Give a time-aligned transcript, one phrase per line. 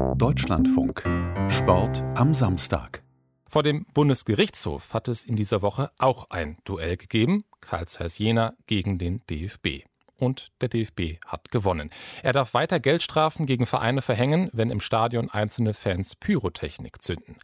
[0.00, 1.02] Deutschlandfunk.
[1.50, 3.02] Sport am Samstag.
[3.48, 7.44] Vor dem Bundesgerichtshof hat es in dieser Woche auch ein Duell gegeben.
[7.60, 9.84] Karl Zeiss Jena gegen den DFB.
[10.16, 11.90] Und der DFB hat gewonnen.
[12.22, 17.36] Er darf weiter Geldstrafen gegen Vereine verhängen, wenn im Stadion einzelne Fans Pyrotechnik zünden.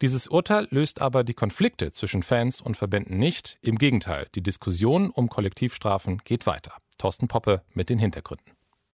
[0.00, 3.58] Dieses Urteil löst aber die Konflikte zwischen Fans und Verbänden nicht.
[3.60, 6.72] Im Gegenteil, die Diskussion um Kollektivstrafen geht weiter.
[6.98, 8.53] Thorsten Poppe mit den Hintergründen.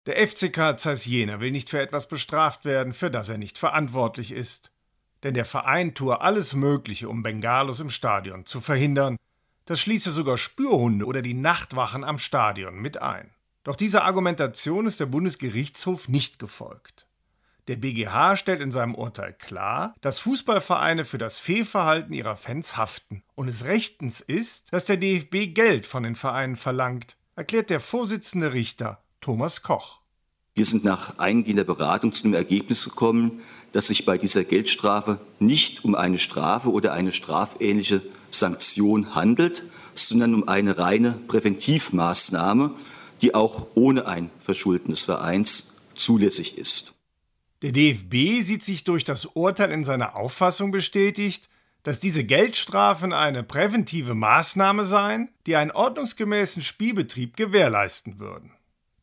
[0.07, 4.33] Der FCK Zeiss Jena will nicht für etwas bestraft werden, für das er nicht verantwortlich
[4.33, 4.71] ist
[5.27, 9.17] denn der Verein tue alles Mögliche, um Bengalos im Stadion zu verhindern.
[9.65, 13.31] Das schließe sogar Spürhunde oder die Nachtwachen am Stadion mit ein.
[13.65, 17.09] Doch dieser Argumentation ist der Bundesgerichtshof nicht gefolgt.
[17.67, 23.25] Der BGH stellt in seinem Urteil klar, dass Fußballvereine für das Fehlverhalten ihrer Fans haften
[23.35, 28.53] und es rechtens ist, dass der DFB Geld von den Vereinen verlangt, erklärt der Vorsitzende
[28.53, 30.01] Richter Thomas Koch.
[30.55, 33.43] Wir sind nach eingehender Beratung zu dem Ergebnis gekommen,
[33.73, 38.01] dass sich bei dieser Geldstrafe nicht um eine Strafe oder eine strafähnliche
[38.31, 42.71] Sanktion handelt, sondern um eine reine Präventivmaßnahme,
[43.21, 46.95] die auch ohne ein Verschulden des Vereins zulässig ist.
[47.63, 51.49] Der DFB sieht sich durch das Urteil in seiner Auffassung bestätigt,
[51.83, 58.53] dass diese Geldstrafen eine präventive Maßnahme seien, die einen ordnungsgemäßen Spielbetrieb gewährleisten würden.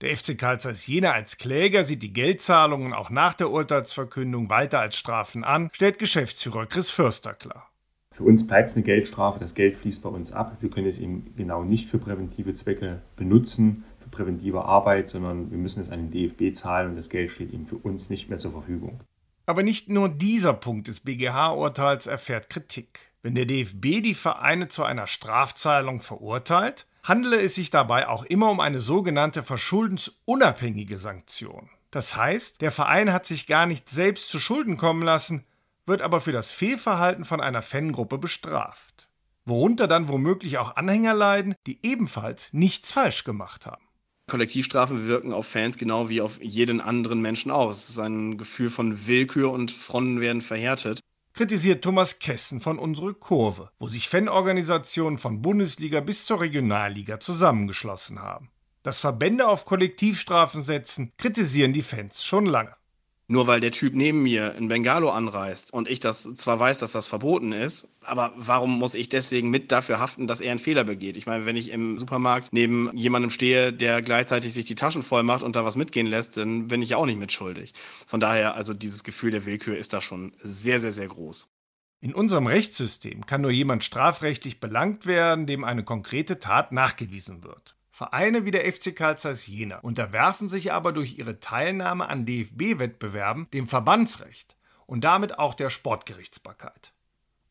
[0.04, 4.82] Der FC Karl Zeiss Jena als Kläger sieht die Geldzahlungen auch nach der Urteilsverkündung weiter
[4.82, 7.70] als Strafen an, stellt Geschäftsführer Chris Förster klar.
[8.12, 10.58] Für uns bleibt es eine Geldstrafe, das Geld fließt bei uns ab.
[10.60, 15.58] Wir können es eben genau nicht für präventive Zwecke benutzen, für präventive Arbeit, sondern wir
[15.58, 18.40] müssen es an den DFB zahlen und das Geld steht eben für uns nicht mehr
[18.40, 19.00] zur Verfügung.
[19.46, 23.00] Aber nicht nur dieser Punkt des BGH-Urteils erfährt Kritik.
[23.22, 28.50] Wenn der DFB die Vereine zu einer Strafzahlung verurteilt, handele es sich dabei auch immer
[28.50, 31.70] um eine sogenannte verschuldensunabhängige Sanktion.
[31.92, 35.46] Das heißt, der Verein hat sich gar nicht selbst zu Schulden kommen lassen,
[35.86, 39.10] wird aber für das Fehlverhalten von einer Fangruppe bestraft.
[39.46, 43.84] Worunter dann womöglich auch Anhänger leiden, die ebenfalls nichts falsch gemacht haben.
[44.30, 47.70] Kollektivstrafen wirken auf Fans genau wie auf jeden anderen Menschen auch.
[47.70, 51.02] Es ist ein Gefühl von Willkür und Fronten werden verhärtet
[51.34, 58.22] kritisiert Thomas Kessen von Unsere Kurve, wo sich Fanorganisationen von Bundesliga bis zur Regionalliga zusammengeschlossen
[58.22, 58.52] haben.
[58.84, 62.76] Dass Verbände auf Kollektivstrafen setzen, kritisieren die Fans schon lange.
[63.28, 66.92] Nur weil der Typ neben mir in Bengalo anreist und ich das zwar weiß, dass
[66.92, 70.84] das verboten ist, aber warum muss ich deswegen mit dafür haften, dass er einen Fehler
[70.84, 71.16] begeht?
[71.16, 75.24] Ich meine, wenn ich im Supermarkt neben jemandem stehe, der gleichzeitig sich die Taschen voll
[75.24, 77.74] macht und da was mitgehen lässt, dann bin ich ja auch nicht mitschuldig.
[78.08, 81.50] Von daher, also dieses Gefühl der Willkür ist da schon sehr, sehr, sehr groß.
[82.02, 87.78] In unserem Rechtssystem kann nur jemand strafrechtlich belangt werden, dem eine konkrete Tat nachgewiesen wird.
[87.96, 93.48] Vereine wie der FC Karl Zeiss Jena unterwerfen sich aber durch ihre Teilnahme an DFB-Wettbewerben
[93.54, 96.92] dem Verbandsrecht und damit auch der Sportgerichtsbarkeit.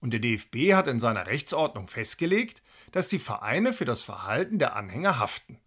[0.01, 4.75] Und der DFB hat in seiner Rechtsordnung festgelegt, dass die Vereine für das Verhalten der
[4.75, 5.61] Anhänger haften.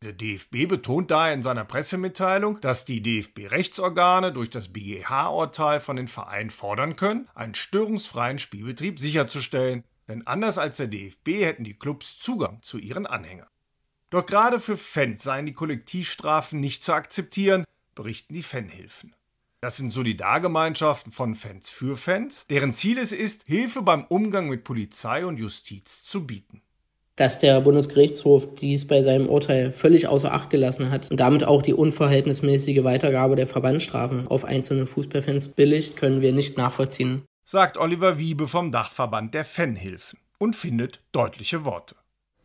[0.00, 6.08] Der DFB betont daher in seiner Pressemitteilung, dass die DFB-Rechtsorgane durch das BGH-Urteil von den
[6.08, 12.18] Vereinen fordern können, einen störungsfreien Spielbetrieb sicherzustellen, denn anders als der DFB hätten die Clubs
[12.18, 13.46] Zugang zu ihren Anhängern.
[14.12, 17.64] Doch gerade für Fans seien die Kollektivstrafen nicht zu akzeptieren,
[17.94, 19.14] berichten die Fanhilfen.
[19.62, 24.64] Das sind Solidargemeinschaften von Fans für Fans, deren Ziel es ist, Hilfe beim Umgang mit
[24.64, 26.60] Polizei und Justiz zu bieten.
[27.16, 31.62] Dass der Bundesgerichtshof dies bei seinem Urteil völlig außer Acht gelassen hat und damit auch
[31.62, 37.22] die unverhältnismäßige Weitergabe der Verbandsstrafen auf einzelne Fußballfans billigt, können wir nicht nachvollziehen.
[37.46, 41.94] Sagt Oliver Wiebe vom Dachverband der Fanhilfen und findet deutliche Worte.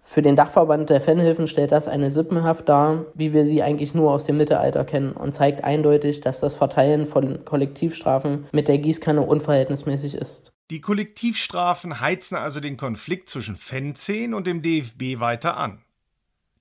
[0.09, 4.13] Für den Dachverband der Fanhilfen stellt das eine Sippenhaft dar, wie wir sie eigentlich nur
[4.13, 9.21] aus dem Mittelalter kennen und zeigt eindeutig, dass das Verteilen von Kollektivstrafen mit der Gießkanne
[9.21, 10.53] unverhältnismäßig ist.
[10.69, 15.81] Die Kollektivstrafen heizen also den Konflikt zwischen Fanszenen und dem DFB weiter an.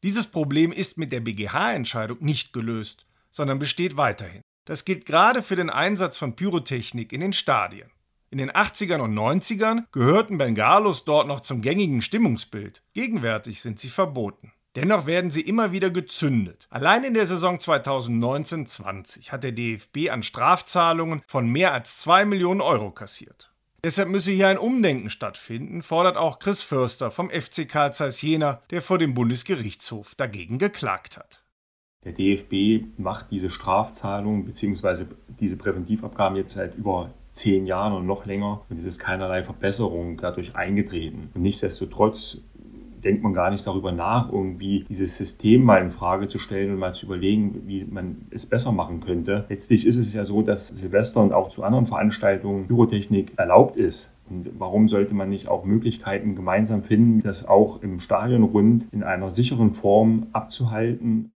[0.03, 4.43] Dieses Problem ist mit der BGH-Entscheidung nicht gelöst, sondern besteht weiterhin.
[4.65, 7.91] Das gilt gerade für den Einsatz von Pyrotechnik in den Stadien.
[8.31, 12.83] In den 80ern und 90ern gehörten Bengalos dort noch zum gängigen Stimmungsbild.
[12.93, 14.53] Gegenwärtig sind sie verboten.
[14.75, 16.67] Dennoch werden sie immer wieder gezündet.
[16.69, 22.61] Allein in der Saison 2019-20 hat der DFB an Strafzahlungen von mehr als 2 Millionen
[22.61, 23.53] Euro kassiert.
[23.85, 28.61] Deshalb müsse hier ein Umdenken stattfinden, fordert auch Chris Förster vom FC Karl Zeiss Jena,
[28.71, 31.45] der vor dem Bundesgerichtshof dagegen geklagt hat.
[32.05, 35.07] Der DFB macht diese Strafzahlungen bzw.
[35.41, 40.19] diese Präventivabgaben jetzt seit über zehn Jahren und noch länger und es ist keinerlei Verbesserung
[40.21, 41.31] dadurch eingetreten.
[41.35, 42.39] Und nichtsdestotrotz
[43.05, 46.79] denkt man gar nicht darüber nach, irgendwie dieses System mal in Frage zu stellen und
[46.79, 49.45] mal zu überlegen, wie man es besser machen könnte.
[49.49, 54.13] Letztlich ist es ja so, dass Silvester und auch zu anderen Veranstaltungen Pyrotechnik erlaubt ist.
[54.29, 59.05] Und warum sollte man nicht auch Möglichkeiten gemeinsam finden, das auch im Stadion rund in
[59.05, 61.31] einer sicheren Form abzuhalten?